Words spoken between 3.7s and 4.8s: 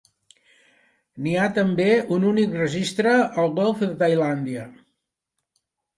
de Tailàndia.